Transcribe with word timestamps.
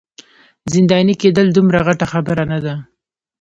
زنداني 0.73 1.13
کیدل 1.21 1.47
دومره 1.55 1.79
غټه 1.87 2.05
خبره 2.13 2.43
نه 2.51 2.59
ده. 2.65 2.75